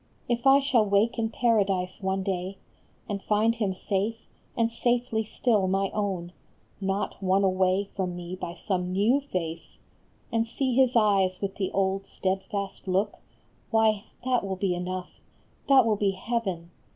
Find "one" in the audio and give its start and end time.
2.01-2.23